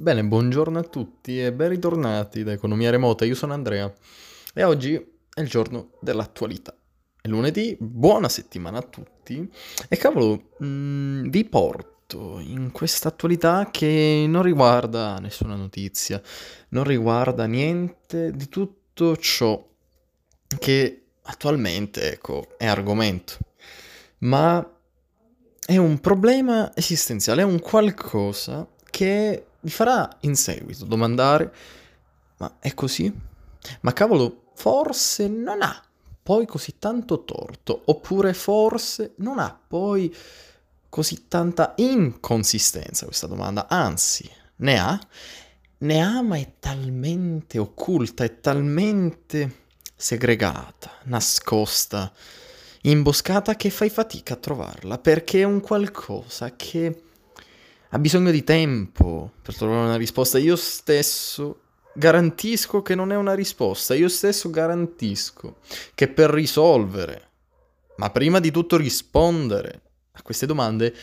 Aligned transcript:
Bene, 0.00 0.22
buongiorno 0.22 0.78
a 0.78 0.84
tutti 0.84 1.42
e 1.42 1.52
ben 1.52 1.70
ritornati 1.70 2.44
da 2.44 2.52
Economia 2.52 2.88
Remota, 2.88 3.24
io 3.24 3.34
sono 3.34 3.52
Andrea 3.52 3.92
e 4.54 4.62
oggi 4.62 4.94
è 4.94 5.40
il 5.40 5.48
giorno 5.48 5.90
dell'attualità. 6.00 6.72
È 7.20 7.26
lunedì, 7.26 7.76
buona 7.80 8.28
settimana 8.28 8.78
a 8.78 8.82
tutti 8.82 9.50
e 9.88 9.96
cavolo, 9.96 10.50
mh, 10.58 10.66
mm, 10.66 11.28
vi 11.30 11.44
porto 11.46 12.38
in 12.38 12.70
questa 12.70 13.08
attualità 13.08 13.70
che 13.72 14.24
non 14.28 14.44
riguarda 14.44 15.18
nessuna 15.18 15.56
notizia, 15.56 16.22
non 16.68 16.84
riguarda 16.84 17.46
niente 17.46 18.30
di 18.30 18.48
tutto 18.48 19.16
ciò 19.16 19.68
che 20.60 21.06
attualmente, 21.22 22.12
ecco, 22.12 22.54
è 22.56 22.66
argomento, 22.66 23.34
ma 24.18 24.64
è 25.66 25.76
un 25.76 25.98
problema 25.98 26.70
esistenziale, 26.76 27.42
è 27.42 27.44
un 27.44 27.58
qualcosa 27.58 28.64
che 28.88 29.47
vi 29.68 29.74
farà 29.74 30.08
in 30.20 30.34
seguito 30.34 30.86
domandare, 30.86 31.54
ma 32.38 32.56
è 32.58 32.72
così? 32.72 33.12
Ma 33.80 33.92
cavolo, 33.92 34.44
forse 34.54 35.28
non 35.28 35.60
ha 35.60 35.82
poi 36.22 36.46
così 36.46 36.78
tanto 36.78 37.24
torto, 37.24 37.82
oppure 37.84 38.32
forse 38.32 39.12
non 39.16 39.38
ha 39.38 39.58
poi 39.66 40.14
così 40.88 41.28
tanta 41.28 41.74
inconsistenza 41.76 43.04
questa 43.04 43.26
domanda, 43.26 43.68
anzi, 43.68 44.28
ne 44.56 44.78
ha, 44.78 44.98
ne 45.78 46.02
ha 46.02 46.22
ma 46.22 46.38
è 46.38 46.54
talmente 46.58 47.58
occulta, 47.58 48.24
è 48.24 48.40
talmente 48.40 49.66
segregata, 49.94 50.92
nascosta, 51.04 52.10
imboscata 52.82 53.54
che 53.54 53.68
fai 53.68 53.90
fatica 53.90 54.34
a 54.34 54.38
trovarla, 54.38 54.98
perché 54.98 55.40
è 55.40 55.44
un 55.44 55.60
qualcosa 55.60 56.56
che 56.56 57.02
ha 57.90 57.98
bisogno 57.98 58.30
di 58.30 58.44
tempo 58.44 59.32
per 59.40 59.56
trovare 59.56 59.86
una 59.86 59.96
risposta. 59.96 60.38
Io 60.38 60.56
stesso 60.56 61.60
garantisco 61.94 62.82
che 62.82 62.94
non 62.94 63.12
è 63.12 63.16
una 63.16 63.34
risposta, 63.34 63.94
io 63.94 64.08
stesso 64.08 64.50
garantisco 64.50 65.58
che 65.94 66.08
per 66.08 66.30
risolvere, 66.30 67.30
ma 67.96 68.10
prima 68.10 68.40
di 68.40 68.50
tutto 68.50 68.76
rispondere 68.76 69.82
a 70.12 70.22
queste 70.22 70.46
domande, 70.46 70.94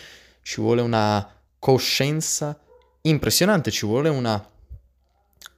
ci 0.41 0.61
vuole 0.61 0.81
una 0.81 1.27
coscienza 1.59 2.59
impressionante, 3.01 3.71
ci 3.71 3.85
vuole 3.85 4.09
una 4.09 4.49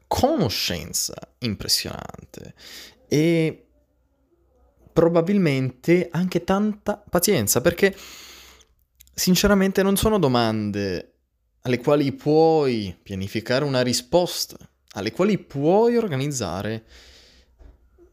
conoscenza 0.08 1.14
impressionante 1.39 2.53
e 3.08 3.66
probabilmente 4.94 6.08
anche 6.12 6.44
tanta 6.44 7.03
pazienza, 7.09 7.62
perché 7.62 7.95
sinceramente 9.14 9.84
non 9.84 9.97
sono 9.97 10.17
domande 10.17 11.17
alle 11.61 11.80
quali 11.80 12.11
puoi 12.13 12.97
pianificare 13.02 13.66
una 13.66 13.81
risposta, 13.81 14.58
alle 14.91 15.11
quali 15.11 15.38
puoi 15.38 15.97
organizzare 15.97 16.86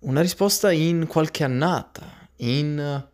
una 0.00 0.20
risposta 0.20 0.70
in 0.70 1.06
qualche 1.06 1.44
annata, 1.44 2.28
in 2.36 3.06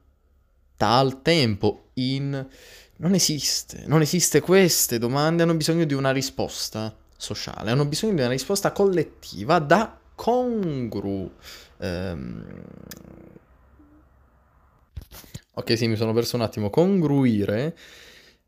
tal 0.77 1.23
tempo, 1.23 1.91
in... 1.95 2.47
Non 2.97 3.15
esiste, 3.15 3.85
non 3.87 4.03
esiste. 4.03 4.41
Queste 4.41 4.99
domande 4.99 5.43
hanno 5.43 5.55
bisogno 5.55 5.85
di 5.85 5.95
una 5.95 6.11
risposta 6.11 6.95
sociale, 7.17 7.71
hanno 7.71 7.87
bisogno 7.87 8.15
di 8.15 8.21
una 8.21 8.31
risposta 8.31 8.73
collettiva 8.73 9.59
da 9.59 9.99
congru. 10.15 11.33
Ehm... 11.79 12.63
Ok, 15.55 15.77
sì, 15.77 15.89
mi 15.89 15.97
sono 15.97 16.13
perso 16.13 16.37
un 16.37 16.43
attimo. 16.43 16.71
Congruire, 16.71 17.77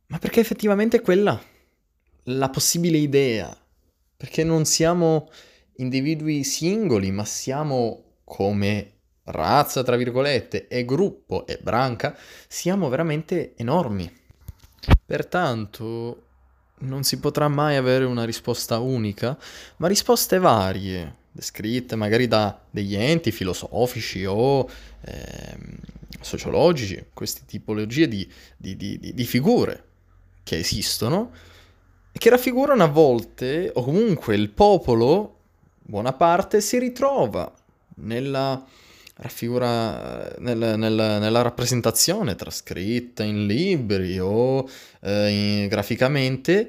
ma 0.06 0.18
perché 0.18 0.40
effettivamente 0.40 0.98
è 0.98 1.00
quella 1.00 1.40
la 2.24 2.48
possibile 2.50 2.98
idea, 2.98 3.56
perché 4.16 4.44
non 4.44 4.64
siamo 4.64 5.30
individui 5.76 6.44
singoli, 6.44 7.10
ma 7.10 7.24
siamo 7.24 8.04
come 8.24 8.90
razza, 9.24 9.82
tra 9.82 9.96
virgolette, 9.96 10.68
e 10.68 10.84
gruppo 10.84 11.46
e 11.46 11.58
branca, 11.60 12.16
siamo 12.46 12.88
veramente 12.88 13.54
enormi. 13.56 14.10
Pertanto 15.04 16.26
non 16.80 17.04
si 17.04 17.18
potrà 17.18 17.48
mai 17.48 17.76
avere 17.76 18.04
una 18.04 18.24
risposta 18.24 18.78
unica, 18.78 19.38
ma 19.76 19.88
risposte 19.88 20.38
varie, 20.38 21.16
descritte 21.30 21.96
magari 21.96 22.26
da 22.26 22.60
degli 22.70 22.96
enti 22.96 23.30
filosofici 23.30 24.24
o 24.24 24.68
eh, 25.04 25.56
sociologici, 26.20 27.06
queste 27.12 27.42
tipologie 27.46 28.08
di, 28.08 28.30
di, 28.56 28.76
di, 28.76 28.98
di 29.14 29.24
figure 29.24 29.84
che 30.42 30.58
esistono 30.58 31.30
che 32.18 32.30
raffigurano 32.30 32.84
a 32.84 32.88
volte, 32.88 33.70
o 33.74 33.82
comunque 33.82 34.34
il 34.34 34.50
popolo, 34.50 35.36
buona 35.80 36.12
parte, 36.12 36.60
si 36.60 36.78
ritrova 36.78 37.52
nella 37.96 38.64
raffigura 39.16 40.34
nel, 40.38 40.74
nel, 40.78 40.92
nella 40.92 41.42
rappresentazione 41.42 42.34
trascritta 42.34 43.22
in 43.22 43.46
libri 43.46 44.18
o 44.18 44.68
eh, 45.00 45.28
in, 45.28 45.68
graficamente, 45.68 46.68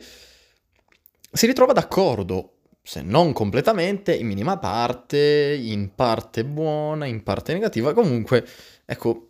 si 1.32 1.46
ritrova 1.48 1.74
d'accordo, 1.74 2.52
se 2.84 3.02
non 3.02 3.34
completamente, 3.34 4.14
in 4.14 4.28
minima 4.28 4.58
parte, 4.58 5.58
in 5.60 5.96
parte 5.96 6.46
buona, 6.46 7.06
in 7.06 7.24
parte 7.24 7.54
negativa, 7.54 7.94
comunque, 7.94 8.46
ecco, 8.86 9.30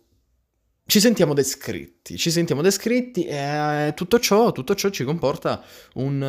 ci 0.86 1.00
sentiamo 1.00 1.32
descritti, 1.32 2.18
ci 2.18 2.30
sentiamo 2.30 2.60
descritti 2.60 3.24
e 3.24 3.92
tutto 3.94 4.18
ciò, 4.18 4.52
tutto 4.52 4.74
ciò 4.74 4.90
ci 4.90 5.04
comporta 5.04 5.62
un, 5.94 6.20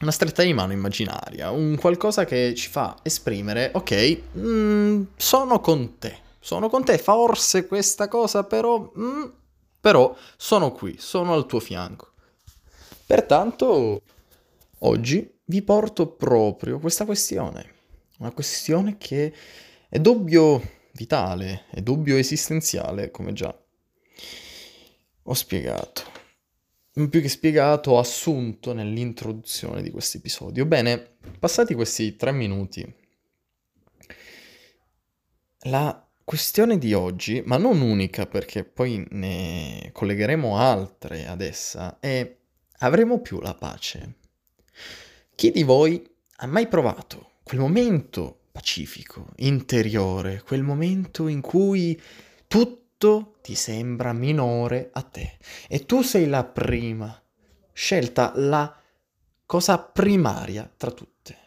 una 0.00 0.10
stretta 0.10 0.42
di 0.42 0.54
mano 0.54 0.72
immaginaria, 0.72 1.50
un 1.50 1.76
qualcosa 1.76 2.24
che 2.24 2.54
ci 2.54 2.68
fa 2.68 2.96
esprimere, 3.02 3.70
ok, 3.74 4.20
mm, 4.38 5.02
sono 5.16 5.60
con 5.60 5.98
te, 5.98 6.18
sono 6.40 6.70
con 6.70 6.84
te, 6.84 6.96
forse 6.96 7.66
questa 7.66 8.08
cosa 8.08 8.44
però, 8.44 8.92
mm, 8.98 9.24
però 9.78 10.16
sono 10.36 10.72
qui, 10.72 10.96
sono 10.98 11.34
al 11.34 11.44
tuo 11.46 11.60
fianco. 11.60 12.12
Pertanto 13.04 14.02
oggi 14.78 15.38
vi 15.44 15.62
porto 15.62 16.06
proprio 16.06 16.78
questa 16.78 17.04
questione, 17.04 17.74
una 18.20 18.30
questione 18.30 18.96
che 18.96 19.34
è 19.88 19.98
dubbio 19.98 20.78
vitale 20.92 21.64
e 21.70 21.82
dubbio 21.82 22.16
esistenziale, 22.16 23.10
come 23.10 23.32
già 23.32 23.56
ho 25.22 25.34
spiegato. 25.34 26.18
Più 26.92 27.20
che 27.20 27.28
spiegato, 27.28 27.92
ho 27.92 27.98
assunto 27.98 28.72
nell'introduzione 28.72 29.82
di 29.82 29.90
questo 29.90 30.18
episodio. 30.18 30.66
Bene, 30.66 31.16
passati 31.38 31.74
questi 31.74 32.16
tre 32.16 32.32
minuti, 32.32 32.94
la 35.64 36.06
questione 36.24 36.78
di 36.78 36.92
oggi, 36.92 37.42
ma 37.44 37.56
non 37.56 37.80
unica 37.80 38.26
perché 38.26 38.64
poi 38.64 39.06
ne 39.10 39.90
collegheremo 39.92 40.56
altre 40.56 41.26
ad 41.26 41.40
essa, 41.40 41.98
è 42.00 42.36
avremo 42.78 43.20
più 43.20 43.40
la 43.40 43.54
pace? 43.54 44.14
Chi 45.34 45.50
di 45.50 45.62
voi 45.62 46.06
ha 46.36 46.46
mai 46.46 46.66
provato 46.66 47.32
quel 47.42 47.60
momento 47.60 48.39
pacifico, 48.50 49.28
interiore, 49.36 50.42
quel 50.44 50.62
momento 50.62 51.28
in 51.28 51.40
cui 51.40 52.00
tutto 52.46 53.36
ti 53.42 53.54
sembra 53.54 54.12
minore 54.12 54.90
a 54.92 55.02
te 55.02 55.38
e 55.68 55.86
tu 55.86 56.02
sei 56.02 56.26
la 56.26 56.44
prima, 56.44 57.20
scelta 57.72 58.32
la 58.36 58.74
cosa 59.46 59.78
primaria 59.78 60.70
tra 60.76 60.90
tutte. 60.90 61.38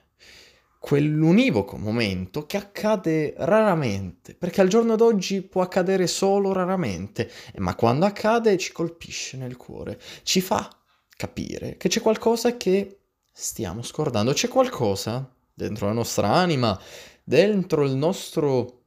Quell'univoco 0.80 1.78
momento 1.78 2.46
che 2.46 2.58
accade 2.58 3.34
raramente, 3.38 4.36
perché 4.36 4.60
al 4.60 4.68
giorno 4.68 4.98
d'oggi 4.98 5.42
può 5.42 5.62
accadere 5.62 6.08
solo 6.08 6.52
raramente, 6.52 7.32
ma 7.60 7.76
quando 7.76 8.06
accade 8.06 8.58
ci 8.58 8.74
colpisce 8.74 9.38
nel 9.38 9.56
cuore, 9.56 9.98
ci 10.24 10.42
fa 10.42 10.68
capire 11.16 11.78
che 11.78 11.88
c'è 11.88 12.02
qualcosa 12.02 12.58
che 12.58 13.00
stiamo 13.32 13.82
scordando, 13.82 14.34
c'è 14.34 14.50
qualcosa 14.50 15.34
dentro 15.54 15.88
la 15.88 15.94
nostra 15.94 16.32
anima, 16.34 16.80
dentro 17.24 17.84
il 17.86 17.96
nostro 17.96 18.82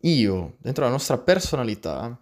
io, 0.00 0.56
dentro 0.58 0.84
la 0.84 0.90
nostra 0.90 1.18
personalità, 1.18 2.18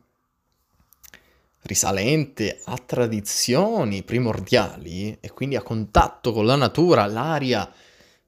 risalente 1.62 2.60
a 2.64 2.76
tradizioni 2.78 4.02
primordiali 4.02 5.16
e 5.20 5.30
quindi 5.30 5.56
a 5.56 5.62
contatto 5.62 6.32
con 6.32 6.44
la 6.44 6.56
natura, 6.56 7.06
l'aria, 7.06 7.70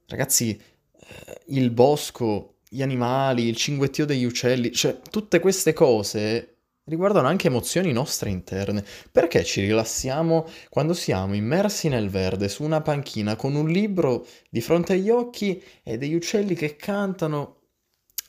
ragazzi, 0.06 0.56
eh, 0.56 1.40
il 1.46 1.70
bosco, 1.70 2.56
gli 2.68 2.82
animali, 2.82 3.44
il 3.44 3.56
cinguettio 3.56 4.04
degli 4.04 4.24
uccelli, 4.24 4.72
cioè 4.72 5.00
tutte 5.10 5.38
queste 5.40 5.72
cose 5.72 6.53
riguardano 6.84 7.28
anche 7.28 7.48
emozioni 7.48 7.92
nostre 7.92 8.30
interne. 8.30 8.84
Perché 9.10 9.44
ci 9.44 9.60
rilassiamo 9.62 10.46
quando 10.68 10.94
siamo 10.94 11.34
immersi 11.34 11.88
nel 11.88 12.08
verde 12.10 12.48
su 12.48 12.62
una 12.62 12.80
panchina 12.80 13.36
con 13.36 13.54
un 13.54 13.68
libro 13.68 14.26
di 14.50 14.60
fronte 14.60 14.94
agli 14.94 15.10
occhi 15.10 15.62
e 15.82 15.98
degli 15.98 16.14
uccelli 16.14 16.54
che 16.54 16.76
cantano? 16.76 17.60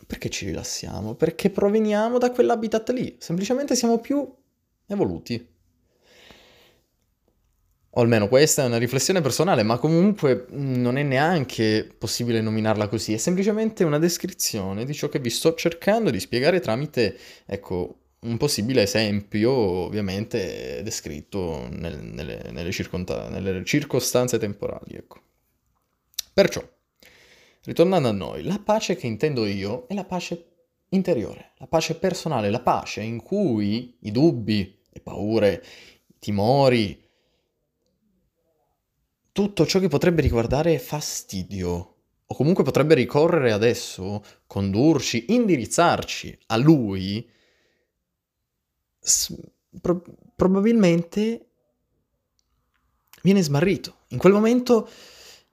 Perché 0.07 0.29
ci 0.29 0.45
rilassiamo? 0.45 1.15
Perché 1.15 1.49
proveniamo 1.49 2.17
da 2.17 2.31
quell'habitat 2.31 2.89
lì, 2.91 3.15
semplicemente 3.19 3.75
siamo 3.75 3.99
più 3.99 4.27
evoluti. 4.87 5.53
o 7.97 8.01
almeno 8.01 8.27
questa 8.27 8.63
è 8.63 8.65
una 8.65 8.77
riflessione 8.77 9.21
personale, 9.21 9.63
ma 9.63 9.77
comunque 9.77 10.47
non 10.49 10.97
è 10.97 11.03
neanche 11.03 11.89
possibile 11.97 12.41
nominarla 12.41 12.87
così, 12.89 13.13
è 13.13 13.17
semplicemente 13.17 13.85
una 13.85 13.99
descrizione 13.99 14.83
di 14.83 14.93
ciò 14.93 15.07
che 15.07 15.19
vi 15.19 15.29
sto 15.29 15.53
cercando 15.53 16.09
di 16.09 16.19
spiegare 16.19 16.59
tramite, 16.59 17.17
ecco, 17.45 17.99
un 18.21 18.37
possibile 18.37 18.81
esempio, 18.81 19.51
ovviamente 19.51 20.81
descritto 20.83 21.67
nel, 21.69 21.99
nelle, 21.99 22.49
nelle, 22.51 22.71
nelle, 23.29 23.65
circostanze 23.65 24.37
temporali, 24.37 24.95
ecco. 24.95 25.21
Perciò, 26.33 26.67
ritornando 27.63 28.09
a 28.09 28.11
noi, 28.11 28.43
la 28.43 28.59
pace 28.59 28.95
che 28.95 29.07
intendo 29.07 29.45
io 29.45 29.85
è 29.87 29.93
la 29.93 30.05
pace 30.05 30.55
interiore, 30.89 31.51
la 31.57 31.67
pace 31.67 31.95
personale, 31.95 32.49
la 32.49 32.61
pace 32.61 33.01
in 33.01 33.21
cui 33.21 33.97
i 34.01 34.11
dubbi, 34.11 34.81
le 34.89 34.99
paure, 35.01 35.63
i 36.07 36.15
timori, 36.19 37.03
tutto 39.31 39.65
ciò 39.65 39.79
che 39.79 39.89
potrebbe 39.89 40.21
riguardare 40.21 40.79
fastidio, 40.79 41.95
o 42.25 42.35
comunque 42.35 42.63
potrebbe 42.63 42.95
ricorrere 42.95 43.51
adesso, 43.51 44.23
condurci, 44.47 45.25
indirizzarci 45.29 46.39
a 46.47 46.57
lui, 46.57 47.29
pro- 49.81 50.03
probabilmente 50.35 51.47
viene 53.21 53.41
smarrito. 53.41 53.99
In 54.09 54.17
quel 54.17 54.33
momento 54.33 54.89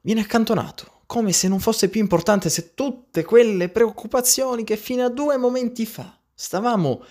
viene 0.00 0.20
accantonato, 0.20 1.02
come 1.06 1.32
se 1.32 1.49
non 1.49 1.60
fosse 1.60 1.88
più 1.88 2.00
importante 2.00 2.49
se 2.49 2.75
tutte 2.75 3.25
quelle 3.25 3.69
preoccupazioni 3.69 4.64
che 4.64 4.76
fino 4.76 5.04
a 5.04 5.10
due 5.10 5.37
momenti 5.37 5.87
fa 5.87 6.19
stavamo 6.34 7.04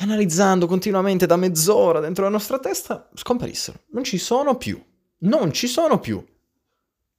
analizzando 0.00 0.66
continuamente 0.66 1.26
da 1.26 1.36
mezz'ora 1.36 2.00
dentro 2.00 2.24
la 2.24 2.30
nostra 2.30 2.58
testa 2.58 3.08
scomparissero. 3.14 3.84
Non 3.90 4.04
ci 4.04 4.18
sono 4.18 4.56
più 4.56 4.80
non 5.20 5.52
ci 5.52 5.66
sono 5.66 5.98
più. 5.98 6.24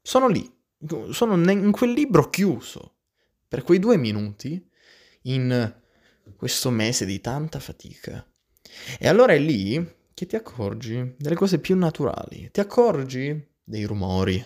Sono 0.02 0.28
lì, 0.28 0.50
sono 1.12 1.52
in 1.52 1.72
quel 1.72 1.92
libro 1.92 2.30
chiuso 2.30 2.98
per 3.48 3.64
quei 3.64 3.80
due 3.80 3.98
minuti 3.98 4.66
in 5.24 5.76
questo 6.36 6.70
mese 6.70 7.06
di 7.06 7.20
tanta 7.20 7.60
fatica. 7.60 8.26
E 9.00 9.08
allora 9.08 9.34
è 9.34 9.40
lì 9.40 9.98
che 10.14 10.26
ti 10.26 10.36
accorgi 10.36 11.16
delle 11.18 11.36
cose 11.36 11.60
più 11.60 11.78
naturali, 11.78 12.50
ti 12.52 12.60
accorgi 12.60 13.48
dei 13.64 13.86
rumori, 13.86 14.44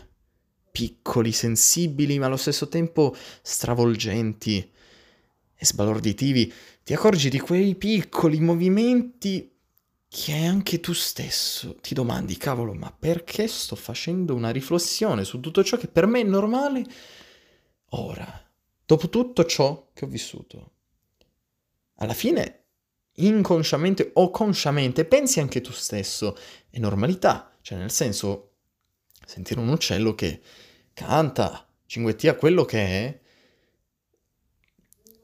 piccoli, 0.71 1.31
sensibili, 1.31 2.19
ma 2.19 2.25
allo 2.25 2.37
stesso 2.37 2.67
tempo 2.67 3.15
stravolgenti 3.41 4.71
e 5.55 5.65
sbalorditivi, 5.65 6.51
ti 6.83 6.93
accorgi 6.93 7.29
di 7.29 7.39
quei 7.39 7.75
piccoli 7.75 8.39
movimenti 8.39 9.51
che 10.07 10.35
anche 10.35 10.79
tu 10.79 10.93
stesso 10.93 11.77
ti 11.77 11.93
domandi, 11.93 12.37
cavolo, 12.37 12.73
ma 12.73 12.91
perché 12.91 13.47
sto 13.47 13.75
facendo 13.75 14.35
una 14.35 14.51
riflessione 14.51 15.23
su 15.23 15.39
tutto 15.39 15.63
ciò 15.63 15.77
che 15.77 15.87
per 15.87 16.05
me 16.05 16.21
è 16.21 16.23
normale 16.23 16.85
ora, 17.89 18.51
dopo 18.85 19.09
tutto 19.09 19.45
ciò 19.45 19.89
che 19.93 20.05
ho 20.05 20.07
vissuto? 20.07 20.71
Alla 21.95 22.13
fine, 22.13 22.62
inconsciamente 23.15 24.11
o 24.13 24.31
consciamente, 24.31 25.05
pensi 25.05 25.39
anche 25.39 25.61
tu 25.61 25.71
stesso, 25.71 26.37
è 26.69 26.79
normalità, 26.79 27.51
cioè 27.61 27.77
nel 27.77 27.91
senso, 27.91 28.51
sentire 29.25 29.59
un 29.59 29.69
uccello 29.69 30.15
che 30.15 30.41
canta, 30.93 31.67
cinguettia 31.85 32.35
quello 32.35 32.65
che 32.65 32.79
è, 32.79 33.21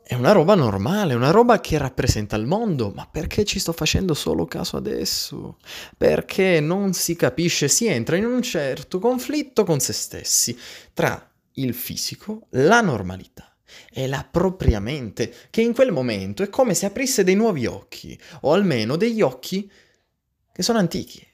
è 0.04 0.16
una 0.16 0.32
roba 0.32 0.56
normale, 0.56 1.14
una 1.14 1.30
roba 1.30 1.62
che 1.62 1.78
rappresenta 1.78 2.36
il 2.36 2.48
mondo, 2.48 2.90
ma 2.90 3.08
perché 3.08 3.46
ci 3.46 3.60
sto 3.60 3.74
facendo 3.74 4.16
solo 4.16 4.46
caso 4.46 4.76
adesso? 4.76 5.60
Perché 5.96 6.60
non 6.60 6.94
si 6.94 7.16
capisce, 7.16 7.68
si 7.68 7.86
entra 7.86 8.16
in 8.16 8.26
un 8.26 8.42
certo 8.42 8.98
conflitto 8.98 9.64
con 9.64 9.80
se 9.80 9.94
stessi 9.94 10.58
tra 10.94 11.32
il 11.54 11.76
fisico, 11.76 12.48
la 12.52 12.82
normalità 12.82 13.49
e 13.92 14.08
la 14.08 14.28
propria 14.30 14.80
mente, 14.80 15.34
che 15.50 15.62
in 15.62 15.74
quel 15.74 15.92
momento 15.92 16.44
è 16.44 16.50
come 16.50 16.74
se 16.74 16.86
aprisse 16.86 17.24
dei 17.24 17.36
nuovi 17.36 17.66
occhi, 17.66 18.20
o 18.42 18.54
almeno 18.54 18.96
degli 18.96 19.22
occhi 19.22 19.70
che 20.52 20.64
sono 20.64 20.80
antichi, 20.80 21.26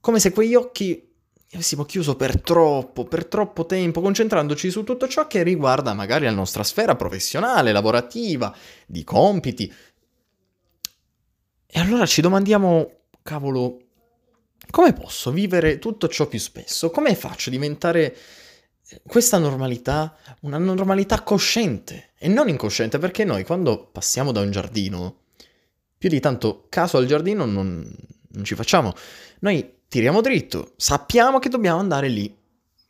come 0.00 0.20
se 0.20 0.32
quegli 0.32 0.54
occhi 0.54 1.12
avessimo 1.54 1.84
chiuso 1.84 2.16
per 2.16 2.40
troppo, 2.40 3.04
per 3.04 3.26
troppo 3.26 3.66
tempo, 3.66 4.00
concentrandoci 4.00 4.70
su 4.70 4.82
tutto 4.84 5.08
ciò 5.08 5.26
che 5.26 5.42
riguarda 5.42 5.94
magari 5.94 6.24
la 6.24 6.32
nostra 6.32 6.64
sfera 6.64 6.96
professionale, 6.96 7.72
lavorativa, 7.72 8.54
di 8.86 9.04
compiti. 9.04 9.72
E 11.66 11.80
allora 11.80 12.06
ci 12.06 12.20
domandiamo, 12.20 12.90
cavolo, 13.22 13.78
come 14.70 14.92
posso 14.92 15.30
vivere 15.30 15.78
tutto 15.78 16.08
ciò 16.08 16.26
più 16.26 16.38
spesso? 16.38 16.90
Come 16.90 17.14
faccio 17.14 17.50
a 17.50 17.52
diventare 17.52 18.16
questa 19.06 19.38
normalità 19.38 20.16
una 20.40 20.58
normalità 20.58 21.22
cosciente 21.22 22.10
e 22.18 22.28
non 22.28 22.48
incosciente? 22.48 22.98
Perché 22.98 23.24
noi 23.24 23.44
quando 23.44 23.86
passiamo 23.86 24.32
da 24.32 24.40
un 24.40 24.50
giardino, 24.50 25.22
più 25.96 26.08
di 26.08 26.20
tanto 26.20 26.66
caso 26.68 26.98
al 26.98 27.06
giardino 27.06 27.44
non, 27.46 27.90
non 28.28 28.44
ci 28.44 28.54
facciamo. 28.54 28.92
Noi 29.40 29.82
tiriamo 29.88 30.20
dritto, 30.20 30.72
sappiamo 30.76 31.38
che 31.38 31.48
dobbiamo 31.48 31.78
andare 31.78 32.08
lì. 32.08 32.34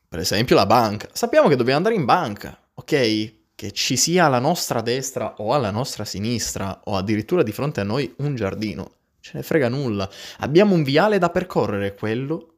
Per 0.09 0.19
esempio 0.19 0.57
la 0.57 0.67
banca, 0.67 1.09
sappiamo 1.13 1.49
che 1.49 1.57
dobbiamo 1.57 1.79
andare 1.79 1.95
in 1.95 2.05
banca, 2.05 2.59
ok? 2.75 3.33
Che 3.55 3.73
ci 3.73 3.97
sia 3.97 4.27
alla 4.27 4.39
nostra 4.39 4.81
destra 4.81 5.35
o 5.39 5.55
alla 5.55 5.71
nostra 5.71 6.05
sinistra 6.05 6.81
o 6.85 6.97
addirittura 6.97 7.43
di 7.43 7.53
fronte 7.53 7.81
a 7.81 7.85
noi 7.85 8.13
un 8.19 8.35
giardino, 8.35 8.95
ce 9.21 9.33
ne 9.35 9.43
frega 9.43 9.69
nulla. 9.69 10.09
Abbiamo 10.39 10.75
un 10.75 10.83
viale 10.83 11.19
da 11.19 11.31
percorrere, 11.31 11.95
quello 11.95 12.55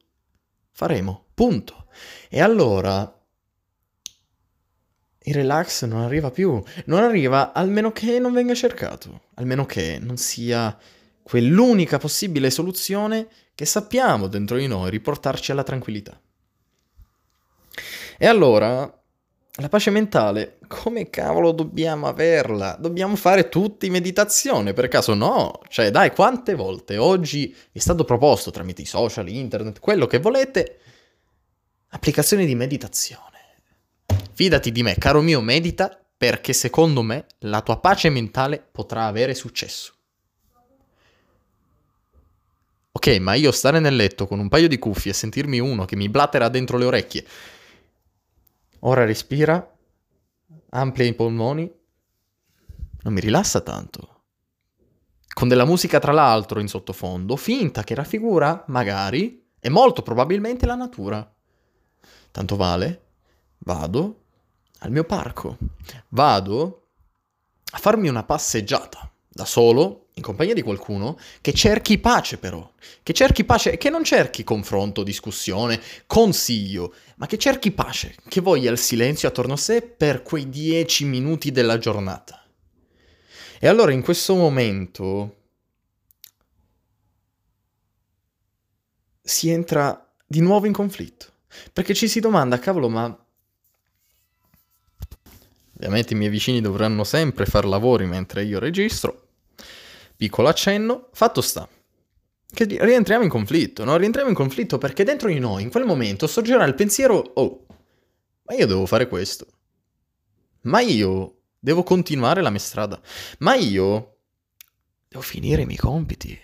faremo, 0.71 1.25
punto. 1.33 1.87
E 2.29 2.41
allora 2.41 3.16
il 5.27 5.33
relax 5.33 5.83
non 5.85 6.01
arriva 6.01 6.31
più, 6.31 6.61
non 6.85 7.03
arriva 7.03 7.53
almeno 7.53 7.91
che 7.91 8.17
non 8.17 8.33
venga 8.33 8.53
cercato, 8.53 9.23
almeno 9.35 9.65
che 9.65 9.99
non 10.01 10.17
sia 10.17 10.75
quell'unica 11.21 11.97
possibile 11.97 12.49
soluzione 12.49 13.27
che 13.53 13.65
sappiamo 13.65 14.27
dentro 14.27 14.57
di 14.57 14.67
noi 14.67 14.89
riportarci 14.89 15.51
alla 15.51 15.63
tranquillità. 15.63 16.19
E 18.17 18.25
allora, 18.25 18.81
la 19.59 19.69
pace 19.69 19.89
mentale, 19.89 20.59
come 20.67 21.09
cavolo 21.09 21.51
dobbiamo 21.51 22.07
averla? 22.07 22.77
Dobbiamo 22.79 23.17
fare 23.17 23.49
tutti 23.49 23.89
meditazione, 23.89 24.71
per 24.71 24.87
caso 24.87 25.13
no? 25.13 25.59
Cioè, 25.67 25.91
dai, 25.91 26.11
quante 26.11 26.55
volte 26.55 26.97
oggi 26.97 27.53
è 27.71 27.79
stato 27.79 28.05
proposto 28.05 28.49
tramite 28.49 28.83
i 28.83 28.85
social, 28.85 29.27
internet, 29.27 29.79
quello 29.79 30.07
che 30.07 30.19
volete, 30.19 30.79
applicazioni 31.89 32.45
di 32.45 32.55
meditazione. 32.55 33.26
Fidati 34.37 34.71
di 34.71 34.83
me, 34.83 34.93
caro 34.93 35.21
mio, 35.21 35.41
medita 35.41 35.99
perché 36.15 36.53
secondo 36.53 37.01
me 37.01 37.25
la 37.39 37.63
tua 37.63 37.79
pace 37.79 38.11
mentale 38.11 38.59
potrà 38.71 39.07
avere 39.07 39.33
successo. 39.33 39.95
Ok, 42.91 43.17
ma 43.17 43.33
io 43.33 43.51
stare 43.51 43.79
nel 43.79 43.95
letto 43.95 44.27
con 44.27 44.37
un 44.37 44.47
paio 44.47 44.67
di 44.67 44.77
cuffie 44.77 45.09
e 45.09 45.15
sentirmi 45.15 45.57
uno 45.57 45.85
che 45.85 45.95
mi 45.95 46.07
blatera 46.07 46.49
dentro 46.49 46.77
le 46.77 46.85
orecchie. 46.85 47.25
Ora 48.81 49.05
respira, 49.05 49.75
amplia 50.69 51.07
i 51.07 51.15
polmoni, 51.15 51.73
non 53.01 53.13
mi 53.13 53.19
rilassa 53.19 53.61
tanto. 53.61 54.25
Con 55.33 55.47
della 55.47 55.65
musica 55.65 55.97
tra 55.97 56.11
l'altro 56.11 56.59
in 56.59 56.67
sottofondo, 56.67 57.37
finta 57.37 57.83
che 57.83 57.95
raffigura, 57.95 58.65
magari, 58.67 59.47
e 59.59 59.69
molto 59.69 60.03
probabilmente 60.03 60.67
la 60.67 60.75
natura. 60.75 61.27
Tanto 62.29 62.55
vale, 62.55 63.05
vado 63.57 64.25
al 64.79 64.91
mio 64.91 65.03
parco, 65.03 65.57
vado 66.09 66.87
a 67.71 67.77
farmi 67.77 68.07
una 68.07 68.23
passeggiata 68.23 69.11
da 69.27 69.45
solo, 69.45 70.07
in 70.13 70.23
compagnia 70.23 70.55
di 70.55 70.63
qualcuno, 70.63 71.17
che 71.41 71.53
cerchi 71.53 71.99
pace 71.99 72.39
però, 72.39 72.71
che 73.03 73.13
cerchi 73.13 73.43
pace 73.43 73.77
che 73.77 73.91
non 73.91 74.03
cerchi 74.03 74.43
confronto, 74.43 75.03
discussione, 75.03 75.79
consiglio, 76.07 76.93
ma 77.17 77.27
che 77.27 77.37
cerchi 77.37 77.71
pace, 77.71 78.15
che 78.27 78.41
voglia 78.41 78.71
il 78.71 78.79
silenzio 78.79 79.27
attorno 79.27 79.53
a 79.53 79.57
sé 79.57 79.83
per 79.83 80.23
quei 80.23 80.49
dieci 80.49 81.05
minuti 81.05 81.51
della 81.51 81.77
giornata. 81.77 82.43
E 83.59 83.67
allora 83.67 83.91
in 83.91 84.01
questo 84.01 84.35
momento 84.35 85.35
si 89.21 89.49
entra 89.49 90.13
di 90.25 90.39
nuovo 90.39 90.65
in 90.65 90.73
conflitto, 90.73 91.25
perché 91.73 91.93
ci 91.93 92.07
si 92.07 92.19
domanda, 92.19 92.57
cavolo, 92.57 92.89
ma 92.89 93.26
Ovviamente 95.77 96.13
i 96.13 96.17
miei 96.17 96.29
vicini 96.29 96.59
dovranno 96.59 97.03
sempre 97.03 97.45
fare 97.45 97.67
lavori 97.67 98.05
mentre 98.05 98.43
io 98.43 98.59
registro, 98.59 99.27
Piccolo 100.17 100.47
accenno, 100.47 101.09
fatto 101.13 101.41
sta. 101.41 101.69
Che 102.49 102.65
rientriamo 102.65 103.23
in 103.23 103.29
conflitto, 103.29 103.83
no? 103.83 103.95
Rientriamo 103.97 104.29
in 104.29 104.35
conflitto 104.35 104.79
perché 104.79 105.03
dentro 105.03 105.27
di 105.27 105.37
noi, 105.37 105.61
in 105.61 105.69
quel 105.69 105.85
momento, 105.85 106.25
sorgerà 106.25 106.65
il 106.65 106.73
pensiero, 106.73 107.17
oh, 107.17 107.65
ma 108.45 108.55
io 108.55 108.65
devo 108.65 108.87
fare 108.87 109.07
questo. 109.07 109.45
Ma 110.61 110.79
io 110.79 111.35
devo 111.59 111.83
continuare 111.83 112.41
la 112.41 112.49
mia 112.49 112.59
strada. 112.59 112.99
Ma 113.39 113.53
io 113.53 114.15
devo 115.07 115.21
finire 115.21 115.61
i 115.61 115.65
miei 115.67 115.77
compiti. 115.77 116.35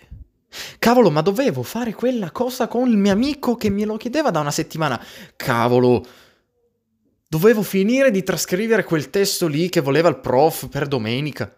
Cavolo, 0.78 1.10
ma 1.10 1.20
dovevo 1.20 1.64
fare 1.64 1.94
quella 1.94 2.30
cosa 2.30 2.68
con 2.68 2.88
il 2.88 2.96
mio 2.96 3.10
amico 3.10 3.56
che 3.56 3.70
me 3.70 3.84
lo 3.84 3.96
chiedeva 3.96 4.30
da 4.30 4.38
una 4.38 4.52
settimana. 4.52 5.04
Cavolo, 5.34 6.04
dovevo 7.34 7.62
finire 7.62 8.12
di 8.12 8.22
trascrivere 8.22 8.84
quel 8.84 9.10
testo 9.10 9.48
lì 9.48 9.68
che 9.68 9.80
voleva 9.80 10.08
il 10.08 10.20
prof 10.20 10.68
per 10.68 10.86
domenica. 10.86 11.52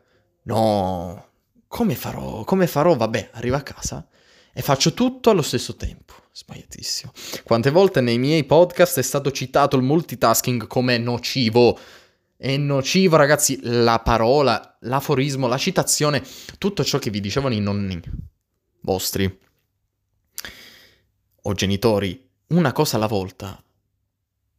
No, 0.45 1.27
come 1.69 1.95
farò? 1.95 2.45
Come 2.45 2.67
farò? 2.67 2.97
Vabbè, 2.97 3.33
arrivo 3.35 3.57
a 3.57 3.61
casa 3.61 4.09
e 4.55 4.63
faccio 4.63 4.95
tutto 4.95 5.29
allo 5.29 5.43
stesso 5.43 5.77
tempo. 5.77 6.15
Sbagliatissimo. 6.33 7.13
Quante 7.45 7.71
volte 7.71 8.01
nei 8.01 8.17
miei 8.17 8.45
podcast 8.45 8.99
è 8.99 9.03
stato 9.03 9.31
citato 9.31 9.77
il 9.77 9.83
multitasking 9.83 10.67
come 10.67 10.97
nocivo? 10.97 11.79
È 12.39 12.57
nocivo, 12.57 13.17
ragazzi, 13.17 13.59
la 13.61 13.99
parola, 13.99 14.79
l'aforismo, 14.81 15.47
la 15.47 15.59
citazione, 15.59 16.25
tutto 16.57 16.85
ciò 16.85 16.99
che 16.99 17.11
vi 17.11 17.21
dicevano 17.21 17.55
i 17.55 17.61
nonni 17.61 18.01
vostri 18.81 19.41
o 21.43 21.53
genitori, 21.53 22.27
una 22.49 22.73
cosa 22.73 22.97
alla 22.97 23.09
volta 23.09 23.63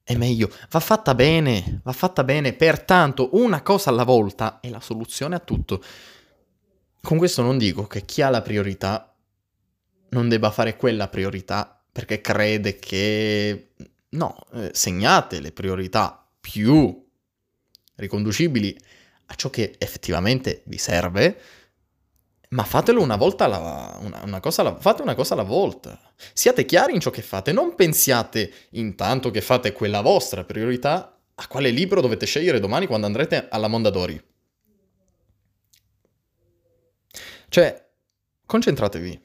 è 0.07 0.15
meglio, 0.15 0.49
va 0.69 0.79
fatta 0.79 1.13
bene, 1.13 1.81
va 1.83 1.91
fatta 1.91 2.23
bene, 2.23 2.53
pertanto 2.53 3.31
una 3.33 3.61
cosa 3.61 3.89
alla 3.89 4.05
volta 4.05 4.61
è 4.61 4.69
la 4.69 4.79
soluzione 4.79 5.35
a 5.35 5.39
tutto. 5.39 5.83
Con 7.01 7.17
questo 7.17 7.41
non 7.41 7.57
dico 7.57 7.87
che 7.87 8.05
chi 8.05 8.21
ha 8.21 8.29
la 8.29 8.41
priorità 8.41 9.13
non 10.11 10.29
debba 10.29 10.49
fare 10.49 10.77
quella 10.77 11.09
priorità 11.09 11.77
perché 11.91 12.21
crede 12.21 12.77
che... 12.77 13.73
No, 14.11 14.37
eh, 14.53 14.71
segnate 14.73 15.41
le 15.41 15.51
priorità 15.51 16.25
più 16.39 17.05
riconducibili 17.95 18.79
a 19.25 19.35
ciò 19.35 19.49
che 19.49 19.75
effettivamente 19.77 20.61
vi 20.67 20.77
serve, 20.77 21.37
ma 22.49 22.63
fatelo 22.63 23.01
una 23.01 23.17
volta 23.17 23.45
alla, 23.45 23.97
una, 24.01 24.21
una 24.23 24.39
cosa 24.39 24.61
alla, 24.61 24.75
fate 24.75 25.01
una 25.01 25.15
cosa 25.15 25.33
alla 25.33 25.43
volta. 25.43 25.99
Siate 26.33 26.65
chiari 26.65 26.93
in 26.93 26.99
ciò 26.99 27.09
che 27.09 27.21
fate, 27.21 27.51
non 27.51 27.75
pensiate 27.75 28.51
intanto 28.71 29.31
che 29.31 29.41
fate 29.41 29.73
quella 29.73 30.01
vostra 30.01 30.43
priorità 30.43 31.17
a 31.35 31.47
quale 31.47 31.69
libro 31.69 32.01
dovete 32.01 32.25
scegliere 32.25 32.59
domani 32.59 32.87
quando 32.87 33.05
andrete 33.05 33.47
alla 33.49 33.67
Mondadori. 33.67 34.21
Cioè, 37.49 37.85
concentratevi. 38.45 39.21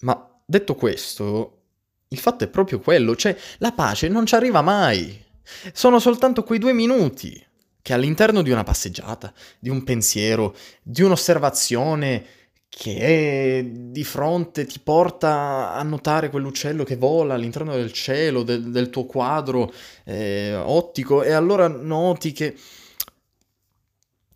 Ma 0.00 0.40
detto 0.44 0.74
questo, 0.74 1.62
il 2.08 2.18
fatto 2.18 2.44
è 2.44 2.48
proprio 2.48 2.78
quello, 2.80 3.16
cioè 3.16 3.36
la 3.58 3.72
pace 3.72 4.08
non 4.08 4.26
ci 4.26 4.34
arriva 4.34 4.62
mai. 4.62 5.24
Sono 5.72 5.98
soltanto 5.98 6.44
quei 6.44 6.58
due 6.58 6.72
minuti 6.72 7.46
che 7.82 7.92
all'interno 7.92 8.42
di 8.42 8.50
una 8.50 8.64
passeggiata, 8.64 9.32
di 9.58 9.68
un 9.68 9.84
pensiero, 9.84 10.54
di 10.82 11.02
un'osservazione 11.02 12.24
che 12.68 13.70
di 13.72 14.04
fronte 14.04 14.66
ti 14.66 14.78
porta 14.78 15.72
a 15.72 15.82
notare 15.82 16.28
quell'uccello 16.28 16.84
che 16.84 16.96
vola 16.96 17.34
all'interno 17.34 17.74
del 17.74 17.92
cielo, 17.92 18.42
del, 18.42 18.70
del 18.70 18.90
tuo 18.90 19.06
quadro 19.06 19.72
eh, 20.04 20.54
ottico, 20.54 21.22
e 21.22 21.32
allora 21.32 21.66
noti 21.66 22.32
che 22.32 22.54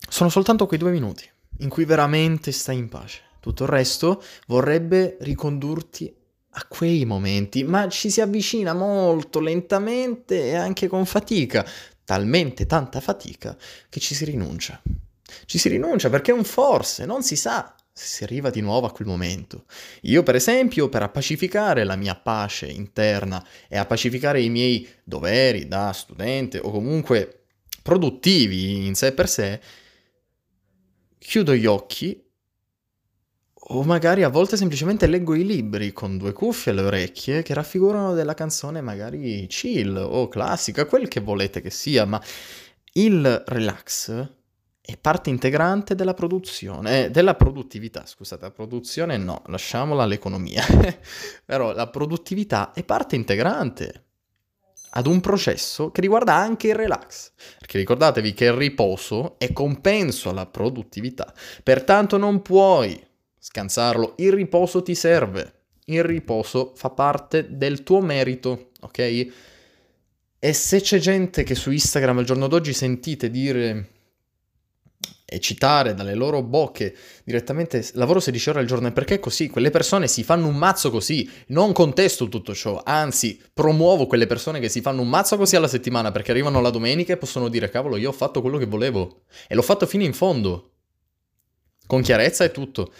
sono 0.09 0.29
soltanto 0.29 0.65
quei 0.65 0.79
due 0.79 0.91
minuti 0.91 1.29
in 1.59 1.69
cui 1.69 1.85
veramente 1.85 2.51
stai 2.51 2.77
in 2.77 2.89
pace. 2.89 3.21
Tutto 3.39 3.63
il 3.63 3.69
resto 3.69 4.21
vorrebbe 4.47 5.17
ricondurti 5.21 6.13
a 6.55 6.65
quei 6.67 7.05
momenti, 7.05 7.63
ma 7.63 7.89
ci 7.89 8.09
si 8.09 8.21
avvicina 8.21 8.73
molto 8.73 9.39
lentamente 9.39 10.49
e 10.49 10.55
anche 10.55 10.87
con 10.87 11.05
fatica 11.05 11.65
talmente 12.13 12.67
tanta 12.67 12.99
fatica 12.99 13.57
che 13.89 13.99
ci 13.99 14.13
si 14.13 14.23
rinuncia. 14.23 14.79
Ci 15.45 15.57
si 15.57 15.67
rinuncia 15.67 16.11
perché 16.11 16.29
è 16.29 16.35
un 16.35 16.43
forse, 16.43 17.05
non 17.05 17.23
si 17.23 17.35
sa 17.35 17.75
se 17.91 18.05
si 18.05 18.23
arriva 18.23 18.51
di 18.51 18.61
nuovo 18.61 18.85
a 18.85 18.91
quel 18.91 19.07
momento. 19.07 19.65
Io, 20.01 20.21
per 20.21 20.35
esempio, 20.35 20.89
per 20.89 21.01
appacificare 21.01 21.83
la 21.83 21.95
mia 21.95 22.13
pace 22.13 22.67
interna 22.67 23.43
e 23.67 23.79
appacificare 23.79 24.41
i 24.41 24.49
miei 24.49 24.87
doveri 25.03 25.67
da 25.67 25.91
studente 25.91 26.59
o 26.59 26.69
comunque 26.69 27.45
produttivi 27.81 28.85
in 28.85 28.93
sé 28.93 29.11
per 29.11 29.27
sé, 29.27 29.59
chiudo 31.17 31.55
gli 31.55 31.65
occhi 31.65 32.22
o 33.75 33.83
magari 33.83 34.21
a 34.21 34.29
volte 34.29 34.55
semplicemente 34.55 35.07
leggo 35.07 35.33
i 35.33 35.43
libri 35.43 35.93
con 35.93 36.17
due 36.17 36.31
cuffie 36.31 36.71
alle 36.71 36.83
orecchie 36.83 37.41
che 37.41 37.55
raffigurano 37.55 38.13
della 38.13 38.35
canzone 38.35 38.81
magari 38.81 39.47
chill 39.47 39.95
o 39.95 40.27
classica, 40.27 40.85
quel 40.85 41.07
che 41.07 41.19
volete 41.19 41.59
che 41.59 41.71
sia, 41.71 42.05
ma 42.05 42.21
il 42.93 43.43
relax 43.47 44.29
è 44.79 44.97
parte 44.97 45.31
integrante 45.31 45.95
della 45.95 46.13
produzione, 46.13 47.05
eh, 47.05 47.09
della 47.09 47.33
produttività, 47.33 48.05
scusate, 48.05 48.43
la 48.43 48.51
produzione 48.51 49.17
no, 49.17 49.41
lasciamola 49.47 50.03
all'economia, 50.03 50.63
però 51.43 51.73
la 51.73 51.87
produttività 51.87 52.73
è 52.73 52.83
parte 52.83 53.15
integrante 53.15 54.03
ad 54.95 55.07
un 55.07 55.19
processo 55.19 55.89
che 55.89 56.01
riguarda 56.01 56.35
anche 56.35 56.67
il 56.67 56.75
relax, 56.75 57.31
perché 57.57 57.79
ricordatevi 57.79 58.33
che 58.35 58.45
il 58.45 58.53
riposo 58.53 59.39
è 59.39 59.51
compenso 59.51 60.29
alla 60.29 60.45
produttività, 60.45 61.33
pertanto 61.63 62.17
non 62.17 62.43
puoi 62.43 63.11
scansarlo. 63.43 64.13
Il 64.17 64.31
riposo 64.31 64.81
ti 64.81 64.95
serve. 64.95 65.53
Il 65.85 66.03
riposo 66.03 66.71
fa 66.75 66.89
parte 66.91 67.57
del 67.57 67.83
tuo 67.83 67.99
merito, 67.99 68.69
ok? 68.79 69.27
E 70.39 70.53
se 70.53 70.79
c'è 70.79 70.97
gente 70.97 71.43
che 71.43 71.53
su 71.53 71.69
Instagram 71.69 72.19
al 72.19 72.25
giorno 72.25 72.47
d'oggi 72.47 72.71
sentite 72.71 73.29
dire 73.29 73.89
e 75.25 75.39
citare 75.39 75.93
dalle 75.93 76.13
loro 76.13 76.43
bocche 76.43 76.95
direttamente 77.23 77.85
lavoro 77.93 78.21
16 78.21 78.49
ore 78.49 78.59
al 78.59 78.65
giorno, 78.65 78.93
perché 78.93 79.15
è 79.15 79.19
così? 79.19 79.49
Quelle 79.49 79.71
persone 79.71 80.07
si 80.07 80.23
fanno 80.23 80.47
un 80.47 80.55
mazzo 80.55 80.89
così. 80.89 81.29
Non 81.47 81.73
contesto 81.73 82.29
tutto 82.29 82.53
ciò, 82.53 82.81
anzi, 82.85 83.41
promuovo 83.51 84.07
quelle 84.07 84.27
persone 84.27 84.61
che 84.61 84.69
si 84.69 84.79
fanno 84.79 85.01
un 85.01 85.09
mazzo 85.09 85.35
così 85.35 85.57
alla 85.57 85.67
settimana 85.67 86.11
perché 86.11 86.31
arrivano 86.31 86.61
la 86.61 86.69
domenica 86.69 87.11
e 87.11 87.17
possono 87.17 87.49
dire 87.49 87.69
cavolo, 87.69 87.97
io 87.97 88.09
ho 88.09 88.13
fatto 88.13 88.39
quello 88.39 88.57
che 88.57 88.67
volevo 88.67 89.23
e 89.49 89.55
l'ho 89.55 89.61
fatto 89.61 89.85
fino 89.85 90.03
in 90.03 90.13
fondo. 90.13 90.69
Con 91.85 92.01
chiarezza 92.01 92.45
e 92.45 92.51
tutto. 92.51 92.93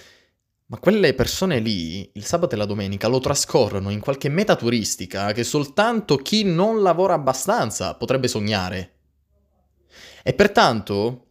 Ma 0.74 0.80
quelle 0.80 1.14
persone 1.14 1.60
lì, 1.60 2.10
il 2.14 2.26
sabato 2.26 2.56
e 2.56 2.58
la 2.58 2.66
domenica, 2.66 3.08
lo 3.08 3.20
trascorrono 3.20 3.92
in 3.92 4.00
qualche 4.00 4.28
meta 4.28 4.56
turistica 4.56 5.32
che 5.32 5.44
soltanto 5.44 6.16
chi 6.16 6.44
non 6.44 6.82
lavora 6.82 7.14
abbastanza 7.14 7.94
potrebbe 7.94 8.28
sognare. 8.28 8.94
E 10.24 10.34
pertanto 10.34 11.26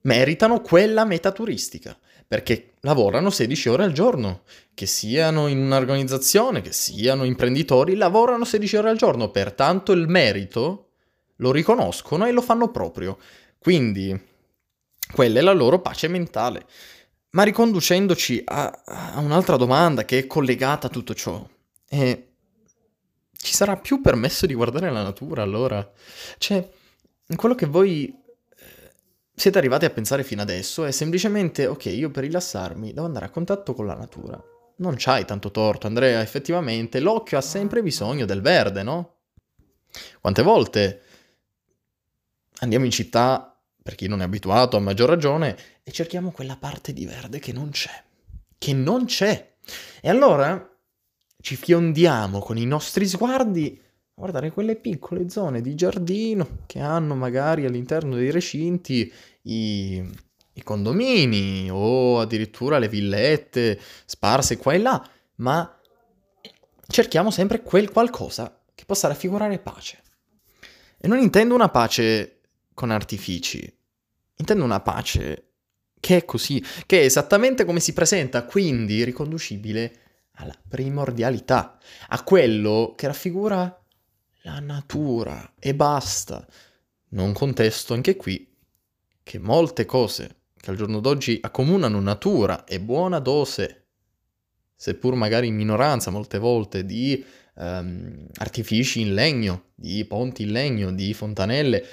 meritano 0.00 0.62
quella 0.62 1.04
meta 1.04 1.32
turistica, 1.32 1.94
perché 2.26 2.76
lavorano 2.80 3.28
16 3.28 3.68
ore 3.68 3.84
al 3.84 3.92
giorno, 3.92 4.44
che 4.72 4.86
siano 4.86 5.46
in 5.46 5.58
un'organizzazione, 5.58 6.62
che 6.62 6.72
siano 6.72 7.24
imprenditori, 7.24 7.94
lavorano 7.94 8.46
16 8.46 8.76
ore 8.76 8.88
al 8.88 8.96
giorno, 8.96 9.30
pertanto 9.30 9.92
il 9.92 10.08
merito 10.08 10.92
lo 11.36 11.52
riconoscono 11.52 12.24
e 12.24 12.32
lo 12.32 12.40
fanno 12.40 12.70
proprio. 12.70 13.18
Quindi 13.58 14.18
quella 15.12 15.40
è 15.40 15.42
la 15.42 15.52
loro 15.52 15.80
pace 15.80 16.08
mentale. 16.08 16.64
Ma 17.30 17.42
riconducendoci 17.44 18.42
a, 18.44 18.82
a 18.84 19.20
un'altra 19.20 19.56
domanda 19.56 20.04
che 20.04 20.18
è 20.18 20.26
collegata 20.26 20.88
a 20.88 20.90
tutto 20.90 21.14
ciò, 21.14 21.46
è 21.86 22.28
ci 23.42 23.54
sarà 23.54 23.76
più 23.76 24.00
permesso 24.00 24.46
di 24.46 24.54
guardare 24.54 24.90
la 24.90 25.02
natura 25.02 25.42
allora? 25.42 25.88
Cioè, 26.36 26.68
quello 27.36 27.54
che 27.54 27.66
voi 27.66 28.06
eh, 28.06 28.92
siete 29.34 29.58
arrivati 29.58 29.86
a 29.86 29.90
pensare 29.90 30.24
fino 30.24 30.42
adesso 30.42 30.84
è 30.84 30.90
semplicemente, 30.90 31.66
ok, 31.66 31.86
io 31.86 32.10
per 32.10 32.24
rilassarmi 32.24 32.92
devo 32.92 33.06
andare 33.06 33.26
a 33.26 33.30
contatto 33.30 33.72
con 33.74 33.86
la 33.86 33.94
natura. 33.94 34.42
Non 34.76 34.94
c'hai 34.96 35.24
tanto 35.24 35.50
torto, 35.50 35.86
Andrea, 35.86 36.20
effettivamente 36.20 37.00
l'occhio 37.00 37.38
ha 37.38 37.42
sempre 37.42 37.82
bisogno 37.82 38.26
del 38.26 38.42
verde, 38.42 38.82
no? 38.82 39.14
Quante 40.20 40.42
volte 40.42 41.02
andiamo 42.60 42.84
in 42.84 42.90
città 42.90 43.58
per 43.82 43.94
chi 43.94 44.06
non 44.06 44.20
è 44.20 44.24
abituato 44.24 44.76
a 44.76 44.80
maggior 44.80 45.08
ragione, 45.08 45.56
e 45.90 45.92
cerchiamo 45.92 46.30
quella 46.30 46.56
parte 46.56 46.92
di 46.92 47.04
verde 47.04 47.40
che 47.40 47.52
non 47.52 47.70
c'è. 47.70 47.90
Che 48.56 48.72
non 48.72 49.06
c'è. 49.06 49.54
E 50.00 50.08
allora 50.08 50.70
ci 51.40 51.56
fiondiamo 51.56 52.38
con 52.38 52.56
i 52.56 52.64
nostri 52.64 53.08
sguardi 53.08 53.76
a 53.76 54.12
guardare 54.14 54.52
quelle 54.52 54.76
piccole 54.76 55.28
zone 55.28 55.60
di 55.60 55.74
giardino 55.74 56.58
che 56.66 56.78
hanno 56.78 57.16
magari 57.16 57.64
all'interno 57.64 58.14
dei 58.14 58.30
recinti 58.30 59.12
i, 59.42 60.08
i 60.52 60.62
condomini 60.62 61.68
o 61.72 62.20
addirittura 62.20 62.78
le 62.78 62.88
villette 62.88 63.80
sparse 64.04 64.58
qua 64.58 64.74
e 64.74 64.78
là, 64.78 65.10
ma 65.36 65.76
cerchiamo 66.86 67.32
sempre 67.32 67.62
quel 67.62 67.90
qualcosa 67.90 68.62
che 68.72 68.84
possa 68.84 69.08
raffigurare 69.08 69.58
pace. 69.58 70.00
E 70.98 71.08
non 71.08 71.18
intendo 71.18 71.56
una 71.56 71.68
pace 71.68 72.42
con 72.74 72.92
artifici. 72.92 73.76
Intendo 74.36 74.64
una 74.64 74.80
pace 74.80 75.49
che 76.00 76.16
è 76.16 76.24
così, 76.24 76.64
che 76.86 77.02
è 77.02 77.04
esattamente 77.04 77.64
come 77.64 77.78
si 77.78 77.92
presenta, 77.92 78.44
quindi 78.44 79.04
riconducibile 79.04 79.98
alla 80.32 80.56
primordialità, 80.68 81.78
a 82.08 82.22
quello 82.24 82.94
che 82.96 83.06
raffigura 83.06 83.84
la 84.42 84.58
natura 84.60 85.54
e 85.58 85.74
basta. 85.74 86.46
Non 87.10 87.32
contesto 87.32 87.92
anche 87.92 88.16
qui 88.16 88.48
che 89.22 89.38
molte 89.38 89.84
cose 89.84 90.36
che 90.56 90.70
al 90.70 90.76
giorno 90.76 91.00
d'oggi 91.00 91.38
accomunano 91.40 92.00
natura 92.00 92.64
e 92.64 92.80
buona 92.80 93.18
dose, 93.18 93.86
seppur 94.74 95.14
magari 95.14 95.46
in 95.48 95.56
minoranza 95.56 96.10
molte 96.10 96.38
volte, 96.38 96.84
di 96.84 97.24
um, 97.54 98.26
artifici 98.36 99.00
in 99.00 99.14
legno, 99.14 99.70
di 99.74 100.04
ponti 100.04 100.42
in 100.42 100.52
legno, 100.52 100.92
di 100.92 101.14
fontanelle, 101.14 101.86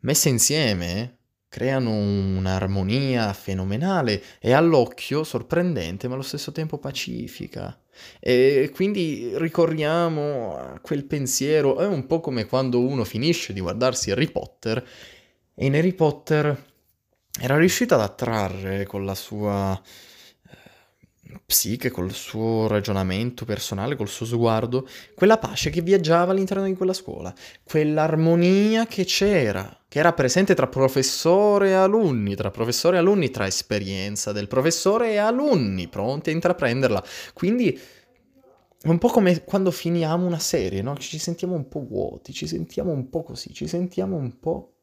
messe 0.00 0.28
insieme 0.28 1.17
creano 1.48 1.90
un'armonia 1.90 3.32
fenomenale 3.32 4.22
e 4.38 4.52
all'occhio 4.52 5.24
sorprendente 5.24 6.06
ma 6.06 6.14
allo 6.14 6.22
stesso 6.22 6.52
tempo 6.52 6.78
pacifica. 6.78 7.78
E 8.20 8.70
quindi 8.74 9.32
ricorriamo 9.34 10.56
a 10.56 10.78
quel 10.80 11.04
pensiero, 11.04 11.78
è 11.78 11.86
un 11.86 12.06
po' 12.06 12.20
come 12.20 12.46
quando 12.46 12.80
uno 12.80 13.04
finisce 13.04 13.52
di 13.52 13.60
guardarsi 13.60 14.10
Harry 14.10 14.30
Potter 14.30 14.86
e 15.54 15.66
in 15.66 15.74
Harry 15.74 15.94
Potter 15.94 16.66
era 17.40 17.56
riuscito 17.56 17.94
ad 17.94 18.00
attrarre 18.00 18.84
con 18.84 19.04
la 19.04 19.14
sua 19.14 19.80
psiche, 21.44 21.90
col 21.90 22.12
suo 22.12 22.66
ragionamento 22.66 23.44
personale, 23.44 23.96
col 23.96 24.08
suo 24.08 24.26
sguardo, 24.26 24.86
quella 25.14 25.38
pace 25.38 25.70
che 25.70 25.80
viaggiava 25.80 26.32
all'interno 26.32 26.64
di 26.64 26.74
quella 26.74 26.92
scuola, 26.92 27.34
quell'armonia 27.64 28.86
che 28.86 29.04
c'era, 29.04 29.84
che 29.88 29.98
era 29.98 30.12
presente 30.12 30.54
tra 30.54 30.66
professore 30.66 31.68
e 31.68 31.72
alunni, 31.72 32.34
tra 32.34 32.50
professore 32.50 32.96
e 32.96 33.00
alunni, 33.00 33.30
tra 33.30 33.46
esperienza 33.46 34.32
del 34.32 34.48
professore 34.48 35.12
e 35.12 35.16
alunni 35.16 35.88
pronti 35.88 36.30
a 36.30 36.32
intraprenderla. 36.32 37.02
Quindi 37.32 37.78
è 38.80 38.88
un 38.88 38.98
po' 38.98 39.08
come 39.08 39.42
quando 39.44 39.70
finiamo 39.70 40.24
una 40.24 40.38
serie, 40.38 40.82
no? 40.82 40.96
Ci 40.96 41.18
sentiamo 41.18 41.54
un 41.54 41.68
po' 41.68 41.84
vuoti, 41.84 42.32
ci 42.32 42.46
sentiamo 42.46 42.92
un 42.92 43.08
po' 43.08 43.22
così, 43.22 43.52
ci 43.52 43.66
sentiamo 43.66 44.16
un 44.16 44.38
po' 44.38 44.77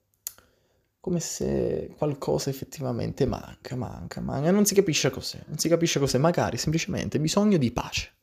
come 1.05 1.19
se 1.19 1.91
qualcosa 1.99 2.49
effettivamente 2.49 3.27
manca, 3.27 3.75
manca, 3.75 4.21
manca, 4.21 4.47
e 4.47 4.51
non 4.51 4.65
si 4.65 4.73
capisce 4.73 5.11
cos'è, 5.11 5.39
non 5.45 5.59
si 5.59 5.69
capisce 5.69 5.99
cos'è, 5.99 6.17
magari 6.17 6.57
semplicemente 6.57 7.19
bisogno 7.19 7.57
di 7.57 7.69
pace. 7.69 8.13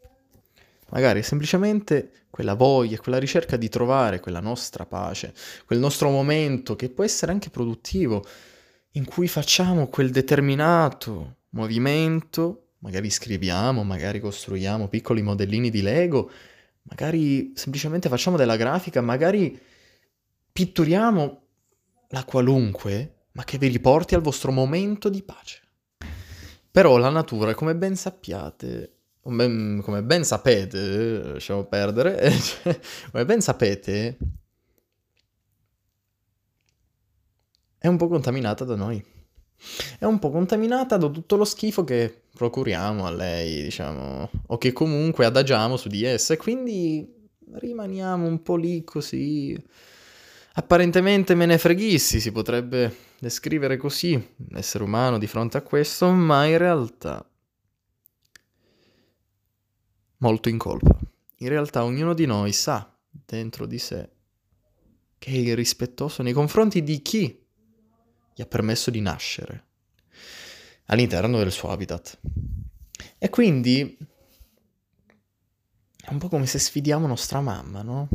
Magari 0.90 1.22
semplicemente 1.22 2.26
quella 2.28 2.54
voglia, 2.54 2.98
quella 2.98 3.20
ricerca 3.20 3.56
di 3.56 3.68
trovare 3.68 4.18
quella 4.18 4.40
nostra 4.40 4.84
pace, 4.84 5.32
quel 5.64 5.78
nostro 5.78 6.10
momento 6.10 6.74
che 6.74 6.88
può 6.88 7.04
essere 7.04 7.30
anche 7.30 7.50
produttivo, 7.50 8.26
in 8.94 9.04
cui 9.04 9.28
facciamo 9.28 9.86
quel 9.86 10.10
determinato 10.10 11.36
movimento, 11.50 12.70
magari 12.78 13.10
scriviamo, 13.10 13.84
magari 13.84 14.18
costruiamo 14.18 14.88
piccoli 14.88 15.22
modellini 15.22 15.70
di 15.70 15.82
Lego, 15.82 16.28
magari 16.82 17.52
semplicemente 17.54 18.08
facciamo 18.08 18.36
della 18.36 18.56
grafica, 18.56 19.00
magari 19.00 19.56
pitturiamo 20.50 21.41
la 22.12 22.24
qualunque, 22.24 23.26
ma 23.32 23.44
che 23.44 23.58
vi 23.58 23.68
riporti 23.68 24.14
al 24.14 24.20
vostro 24.20 24.52
momento 24.52 25.08
di 25.08 25.22
pace. 25.22 25.60
Però 26.70 26.96
la 26.96 27.10
natura, 27.10 27.54
come 27.54 27.74
ben 27.74 27.96
sappiate, 27.96 28.96
come, 29.20 30.02
ben 30.02 30.24
sapete, 30.24 31.22
lasciamo 31.32 31.64
perdere, 31.64 32.30
cioè, 32.38 32.78
come 33.10 33.24
ben 33.24 33.40
sapete, 33.40 34.18
è 37.78 37.86
un 37.86 37.96
po' 37.96 38.08
contaminata 38.08 38.64
da 38.64 38.76
noi. 38.76 39.02
È 39.98 40.04
un 40.04 40.18
po' 40.18 40.30
contaminata 40.30 40.96
da 40.96 41.08
tutto 41.08 41.36
lo 41.36 41.44
schifo 41.44 41.84
che 41.84 42.24
procuriamo 42.34 43.06
a 43.06 43.10
lei, 43.10 43.62
diciamo, 43.62 44.30
o 44.48 44.58
che 44.58 44.72
comunque 44.72 45.24
adagiamo 45.24 45.76
su 45.76 45.88
di 45.88 46.04
essa, 46.04 46.34
e 46.34 46.36
quindi 46.36 47.28
rimaniamo 47.54 48.26
un 48.26 48.42
po' 48.42 48.56
lì 48.56 48.82
così 48.84 49.56
apparentemente 50.54 51.34
me 51.34 51.46
ne 51.46 51.58
freghissi, 51.58 52.20
si 52.20 52.32
potrebbe 52.32 53.10
descrivere 53.18 53.76
così 53.76 54.34
l'essere 54.48 54.84
umano 54.84 55.18
di 55.18 55.26
fronte 55.26 55.56
a 55.56 55.62
questo, 55.62 56.10
ma 56.10 56.44
in 56.46 56.58
realtà 56.58 57.24
molto 60.18 60.48
in 60.48 60.58
colpa. 60.58 60.98
In 61.38 61.48
realtà 61.48 61.84
ognuno 61.84 62.14
di 62.14 62.26
noi 62.26 62.52
sa 62.52 62.94
dentro 63.10 63.66
di 63.66 63.78
sé 63.78 64.08
che 65.18 65.30
è 65.30 65.34
irrispettoso 65.34 66.22
nei 66.22 66.32
confronti 66.32 66.82
di 66.82 67.00
chi 67.00 67.44
gli 68.34 68.40
ha 68.40 68.46
permesso 68.46 68.90
di 68.90 69.00
nascere 69.00 69.66
all'interno 70.86 71.38
del 71.38 71.52
suo 71.52 71.70
habitat. 71.70 72.18
E 73.18 73.30
quindi 73.30 73.96
è 76.00 76.10
un 76.10 76.18
po' 76.18 76.28
come 76.28 76.46
se 76.46 76.58
sfidiamo 76.58 77.06
nostra 77.06 77.40
mamma, 77.40 77.82
no? 77.82 78.08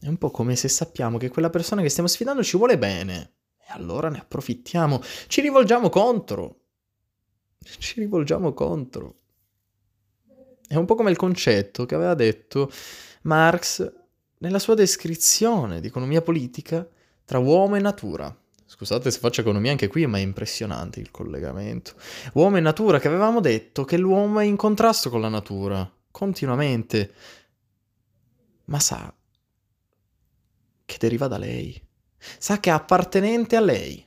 È 0.00 0.06
un 0.06 0.16
po' 0.16 0.30
come 0.30 0.54
se 0.56 0.68
sappiamo 0.68 1.18
che 1.18 1.28
quella 1.28 1.50
persona 1.50 1.82
che 1.82 1.88
stiamo 1.88 2.08
sfidando 2.08 2.42
ci 2.42 2.56
vuole 2.56 2.78
bene. 2.78 3.32
E 3.58 3.66
allora 3.68 4.08
ne 4.08 4.18
approfittiamo. 4.18 5.02
Ci 5.26 5.40
rivolgiamo 5.40 5.88
contro. 5.88 6.60
Ci 7.60 8.00
rivolgiamo 8.00 8.52
contro. 8.54 9.14
È 10.66 10.74
un 10.74 10.84
po' 10.84 10.94
come 10.94 11.10
il 11.10 11.16
concetto 11.16 11.86
che 11.86 11.94
aveva 11.94 12.14
detto 12.14 12.70
Marx 13.22 13.92
nella 14.38 14.58
sua 14.58 14.74
descrizione 14.74 15.80
di 15.80 15.88
economia 15.88 16.22
politica 16.22 16.86
tra 17.24 17.38
uomo 17.38 17.76
e 17.76 17.80
natura. 17.80 18.34
Scusate 18.64 19.10
se 19.10 19.18
faccio 19.18 19.40
economia 19.40 19.70
anche 19.70 19.88
qui, 19.88 20.06
ma 20.06 20.18
è 20.18 20.20
impressionante 20.20 21.00
il 21.00 21.10
collegamento. 21.10 21.94
Uomo 22.34 22.58
e 22.58 22.60
natura, 22.60 23.00
che 23.00 23.08
avevamo 23.08 23.40
detto 23.40 23.84
che 23.84 23.96
l'uomo 23.96 24.40
è 24.40 24.44
in 24.44 24.56
contrasto 24.56 25.08
con 25.08 25.22
la 25.22 25.30
natura, 25.30 25.90
continuamente. 26.10 27.12
Ma 28.64 28.78
sa, 28.78 29.12
che 30.88 30.96
deriva 30.98 31.28
da 31.28 31.36
lei. 31.36 31.78
Sa 32.38 32.60
che 32.60 32.70
è 32.70 32.72
appartenente 32.72 33.56
a 33.56 33.60
lei. 33.60 34.02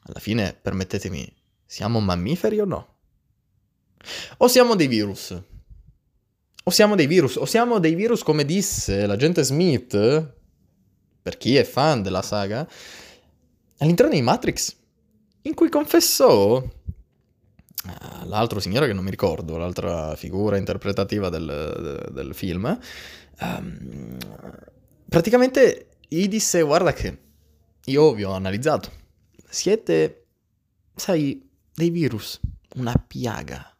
Alla 0.00 0.18
fine, 0.18 0.52
permettetemi, 0.60 1.32
siamo 1.64 2.00
mammiferi 2.00 2.58
o 2.58 2.64
no? 2.64 2.94
O 4.38 4.48
siamo 4.48 4.74
dei 4.74 4.88
virus? 4.88 5.40
O 6.64 6.70
siamo 6.70 6.96
dei 6.96 7.06
virus? 7.06 7.36
O 7.36 7.44
siamo 7.44 7.78
dei 7.78 7.94
virus 7.94 8.24
come 8.24 8.44
disse 8.44 9.06
l'agente 9.06 9.44
Smith, 9.44 9.96
per 11.22 11.38
chi 11.38 11.54
è 11.54 11.62
fan 11.62 12.02
della 12.02 12.22
saga, 12.22 12.68
all'interno 13.78 14.12
di 14.12 14.22
Matrix, 14.22 14.74
in 15.42 15.54
cui 15.54 15.68
confessò 15.68 16.56
ah, 16.56 18.24
l'altro 18.24 18.58
signore 18.58 18.88
che 18.88 18.92
non 18.92 19.04
mi 19.04 19.10
ricordo, 19.10 19.56
l'altra 19.56 20.16
figura 20.16 20.56
interpretativa 20.56 21.28
del, 21.28 22.10
del 22.10 22.34
film, 22.34 22.76
um, 23.40 24.18
praticamente 25.08 25.90
gli 26.08 26.28
disse 26.28 26.62
guarda 26.62 26.92
che 26.92 27.18
io 27.84 28.12
vi 28.14 28.24
ho 28.24 28.32
analizzato, 28.32 28.90
siete, 29.48 30.26
sai, 30.94 31.48
dei 31.72 31.90
virus, 31.90 32.40
una 32.74 32.94
piaga. 32.94 33.74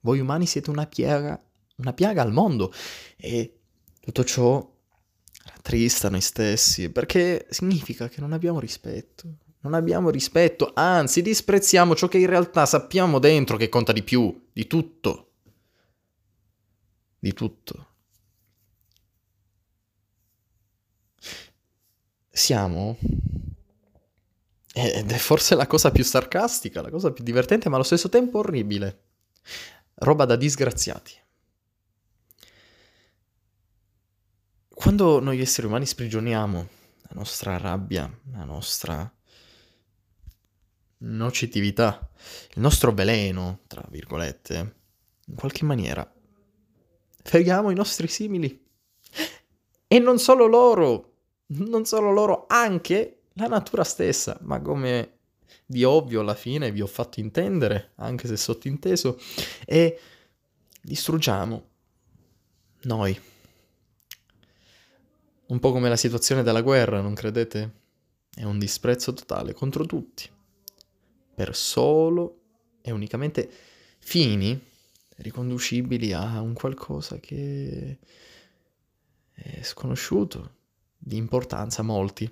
Voi 0.00 0.20
umani 0.20 0.46
siete 0.46 0.70
una 0.70 0.86
piaga, 0.86 1.42
una 1.76 1.92
piaga 1.92 2.22
al 2.22 2.32
mondo 2.32 2.72
e 3.16 3.58
tutto 4.00 4.24
ciò 4.24 4.74
rattrista 5.44 6.08
noi 6.10 6.20
stessi 6.20 6.90
perché 6.90 7.46
significa 7.50 8.08
che 8.08 8.20
non 8.20 8.32
abbiamo 8.32 8.60
rispetto. 8.60 9.38
Non 9.60 9.74
abbiamo 9.74 10.10
rispetto, 10.10 10.70
anzi 10.74 11.22
disprezziamo 11.22 11.96
ciò 11.96 12.06
che 12.06 12.18
in 12.18 12.26
realtà 12.26 12.66
sappiamo 12.66 13.18
dentro 13.18 13.56
che 13.56 13.68
conta 13.68 13.90
di 13.90 14.04
più, 14.04 14.48
di 14.52 14.68
tutto. 14.68 15.32
Di 17.18 17.32
tutto. 17.32 17.86
Siamo, 22.36 22.98
ed 24.74 25.10
è 25.10 25.16
forse 25.16 25.54
la 25.54 25.66
cosa 25.66 25.90
più 25.90 26.04
sarcastica, 26.04 26.82
la 26.82 26.90
cosa 26.90 27.10
più 27.10 27.24
divertente, 27.24 27.70
ma 27.70 27.76
allo 27.76 27.84
stesso 27.84 28.10
tempo 28.10 28.40
orribile, 28.40 29.04
roba 29.94 30.26
da 30.26 30.36
disgraziati. 30.36 31.14
Quando 34.68 35.18
noi 35.20 35.40
esseri 35.40 35.66
umani 35.66 35.86
sprigioniamo 35.86 36.68
la 37.00 37.10
nostra 37.14 37.56
rabbia, 37.56 38.14
la 38.32 38.44
nostra 38.44 39.10
nocittività, 40.98 42.10
il 42.54 42.60
nostro 42.60 42.92
veleno, 42.92 43.60
tra 43.66 43.82
virgolette, 43.88 44.76
in 45.24 45.34
qualche 45.34 45.64
maniera, 45.64 46.14
feriamo 47.22 47.70
i 47.70 47.74
nostri 47.74 48.08
simili. 48.08 48.62
E 49.88 49.98
non 49.98 50.18
solo 50.18 50.46
loro, 50.46 51.15
non 51.48 51.84
solo 51.84 52.10
loro, 52.10 52.46
anche 52.48 53.22
la 53.34 53.46
natura 53.46 53.84
stessa, 53.84 54.38
ma 54.42 54.60
come 54.60 55.12
di 55.64 55.84
ovvio 55.84 56.20
alla 56.20 56.34
fine 56.34 56.72
vi 56.72 56.80
ho 56.80 56.86
fatto 56.86 57.20
intendere, 57.20 57.92
anche 57.96 58.26
se 58.26 58.36
sottinteso, 58.36 59.18
e 59.64 59.98
distruggiamo 60.80 61.68
noi. 62.82 63.20
Un 65.46 65.58
po' 65.60 65.72
come 65.72 65.88
la 65.88 65.96
situazione 65.96 66.42
della 66.42 66.62
guerra, 66.62 67.00
non 67.00 67.14
credete? 67.14 67.72
È 68.34 68.44
un 68.44 68.58
disprezzo 68.58 69.12
totale 69.12 69.54
contro 69.54 69.86
tutti, 69.86 70.28
per 71.34 71.54
solo 71.54 72.40
e 72.82 72.90
unicamente 72.90 73.48
fini 73.98 74.60
riconducibili 75.16 76.12
a 76.12 76.40
un 76.40 76.52
qualcosa 76.52 77.18
che 77.18 77.98
è 79.32 79.62
sconosciuto, 79.62 80.55
di 81.06 81.16
importanza 81.16 81.82
molti. 81.82 82.28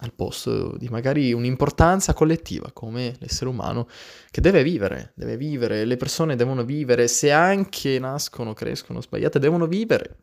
al 0.00 0.12
posto 0.12 0.76
di 0.76 0.88
magari 0.88 1.32
un'importanza 1.32 2.12
collettiva 2.12 2.70
come 2.72 3.14
l'essere 3.18 3.48
umano 3.48 3.88
che 4.30 4.40
deve 4.40 4.62
vivere, 4.62 5.12
deve 5.14 5.36
vivere, 5.36 5.84
le 5.84 5.96
persone 5.96 6.36
devono 6.36 6.64
vivere, 6.64 7.08
se 7.08 7.30
anche 7.30 7.98
nascono, 7.98 8.52
crescono 8.52 9.00
sbagliate, 9.00 9.38
devono 9.38 9.66
vivere. 9.66 10.16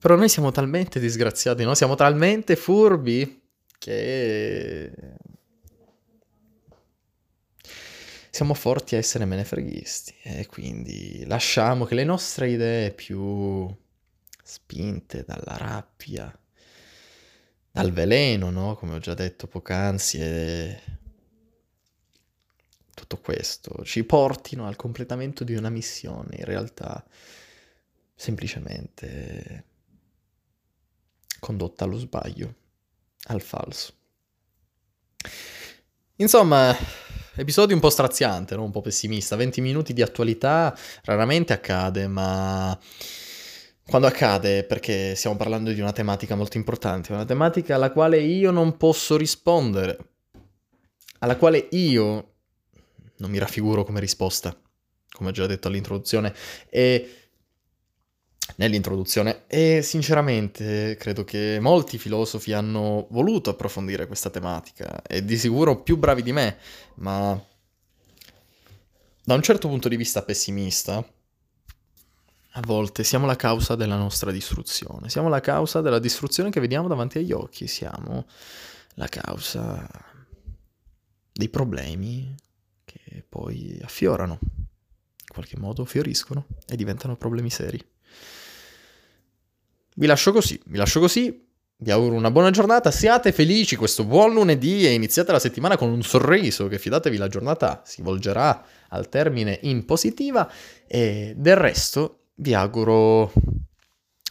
Però 0.00 0.16
noi 0.16 0.28
siamo 0.28 0.50
talmente 0.50 0.98
disgraziati, 1.00 1.64
no? 1.64 1.74
Siamo 1.74 1.94
talmente 1.94 2.56
furbi 2.56 3.42
che 3.78 4.92
siamo 8.30 8.54
forti 8.54 8.94
a 8.94 8.98
essere 8.98 9.24
menefreghisti 9.24 10.14
e 10.22 10.46
quindi 10.46 11.24
lasciamo 11.26 11.84
che 11.84 11.94
le 11.94 12.04
nostre 12.04 12.50
idee 12.50 12.92
più 12.92 13.68
spinte 14.48 15.24
dalla 15.26 15.58
rabbia, 15.58 16.34
dal 17.70 17.92
veleno, 17.92 18.48
no? 18.48 18.76
Come 18.76 18.94
ho 18.94 18.98
già 18.98 19.12
detto 19.12 19.46
poc'anzi, 19.46 20.18
e 20.18 20.82
tutto 22.94 23.18
questo 23.18 23.84
ci 23.84 24.04
portino 24.04 24.66
al 24.66 24.74
completamento 24.74 25.44
di 25.44 25.54
una 25.54 25.68
missione, 25.68 26.36
in 26.38 26.44
realtà 26.46 27.04
semplicemente 28.14 29.64
condotta 31.38 31.84
allo 31.84 31.98
sbaglio, 31.98 32.54
al 33.24 33.42
falso. 33.42 33.92
Insomma, 36.16 36.74
episodio 37.36 37.74
un 37.74 37.82
po' 37.82 37.90
straziante, 37.90 38.56
no? 38.56 38.64
un 38.64 38.70
po' 38.70 38.80
pessimista, 38.80 39.36
20 39.36 39.60
minuti 39.60 39.92
di 39.92 40.00
attualità 40.00 40.76
raramente 41.04 41.52
accade, 41.52 42.08
ma 42.08 42.76
quando 43.88 44.06
accade, 44.06 44.64
perché 44.64 45.14
stiamo 45.14 45.36
parlando 45.36 45.72
di 45.72 45.80
una 45.80 45.92
tematica 45.92 46.34
molto 46.34 46.58
importante, 46.58 47.12
una 47.12 47.24
tematica 47.24 47.74
alla 47.74 47.90
quale 47.90 48.20
io 48.20 48.50
non 48.50 48.76
posso 48.76 49.16
rispondere, 49.16 49.98
alla 51.20 51.36
quale 51.36 51.68
io 51.70 52.34
non 53.16 53.30
mi 53.30 53.38
raffiguro 53.38 53.84
come 53.84 53.98
risposta, 53.98 54.54
come 55.10 55.30
ho 55.30 55.32
già 55.32 55.46
detto 55.46 55.68
all'introduzione, 55.68 56.34
e 56.68 57.30
nell'introduzione 58.56 59.44
e 59.46 59.80
sinceramente 59.80 60.96
credo 60.98 61.24
che 61.24 61.58
molti 61.58 61.96
filosofi 61.96 62.52
hanno 62.52 63.06
voluto 63.10 63.48
approfondire 63.48 64.06
questa 64.06 64.28
tematica 64.28 65.00
e 65.00 65.24
di 65.24 65.38
sicuro 65.38 65.80
più 65.80 65.96
bravi 65.96 66.22
di 66.22 66.32
me, 66.32 66.58
ma 66.96 67.42
da 69.24 69.34
un 69.34 69.42
certo 69.42 69.66
punto 69.66 69.88
di 69.88 69.96
vista 69.96 70.22
pessimista, 70.22 71.02
a 72.58 72.62
volte 72.66 73.04
siamo 73.04 73.24
la 73.24 73.36
causa 73.36 73.76
della 73.76 73.96
nostra 73.96 74.32
distruzione, 74.32 75.08
siamo 75.08 75.28
la 75.28 75.40
causa 75.40 75.80
della 75.80 76.00
distruzione 76.00 76.50
che 76.50 76.58
vediamo 76.58 76.88
davanti 76.88 77.18
agli 77.18 77.30
occhi, 77.30 77.68
siamo 77.68 78.26
la 78.94 79.06
causa 79.06 79.88
dei 81.32 81.48
problemi 81.48 82.34
che 82.84 83.24
poi 83.28 83.78
affiorano, 83.80 84.38
in 84.42 85.28
qualche 85.32 85.56
modo 85.56 85.84
fioriscono 85.84 86.46
e 86.66 86.74
diventano 86.74 87.16
problemi 87.16 87.48
seri. 87.48 87.80
Vi 89.94 90.06
lascio 90.06 90.32
così, 90.32 90.60
vi 90.66 90.78
lascio 90.78 90.98
così, 90.98 91.46
vi 91.76 91.92
auguro 91.92 92.16
una 92.16 92.32
buona 92.32 92.50
giornata, 92.50 92.90
siate 92.90 93.30
felici 93.30 93.76
questo 93.76 94.02
buon 94.02 94.32
lunedì 94.32 94.84
e 94.84 94.94
iniziate 94.94 95.30
la 95.30 95.38
settimana 95.38 95.76
con 95.76 95.90
un 95.90 96.02
sorriso, 96.02 96.66
che 96.66 96.80
fidatevi 96.80 97.16
la 97.18 97.28
giornata 97.28 97.82
si 97.84 98.02
volgerà 98.02 98.66
al 98.88 99.08
termine 99.08 99.60
in 99.62 99.84
positiva. 99.84 100.50
E 100.88 101.34
del 101.36 101.54
resto 101.54 102.17
vi 102.38 102.54
auguro 102.54 103.32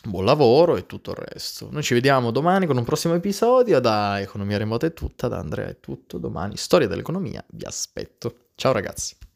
buon 0.03 0.25
lavoro 0.25 0.75
e 0.75 0.85
tutto 0.85 1.11
il 1.11 1.17
resto. 1.17 1.69
Noi 1.71 1.83
ci 1.83 1.93
vediamo 1.93 2.31
domani 2.31 2.65
con 2.65 2.77
un 2.77 2.83
prossimo 2.83 3.13
episodio. 3.13 3.79
Da 3.79 4.19
Economia 4.19 4.57
Remota 4.57 4.85
è 4.85 4.93
tutta, 4.93 5.27
da 5.27 5.37
Andrea 5.37 5.67
è 5.67 5.79
tutto. 5.79 6.17
Domani, 6.17 6.57
storia 6.57 6.87
dell'economia, 6.87 7.43
vi 7.51 7.65
aspetto. 7.65 8.49
Ciao 8.55 8.71
ragazzi. 8.71 9.26